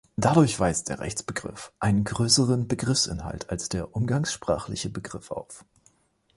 Dadurch 0.15 0.59
weist 0.59 0.89
der 0.89 0.99
Rechtsbegriff 0.99 1.71
einen 1.79 2.03
größeren 2.03 2.67
Begriffsinhalt 2.67 3.51
als 3.51 3.69
der 3.69 3.95
umgangssprachliche 3.95 4.89
Begriff 4.89 5.29
auf. 5.29 5.63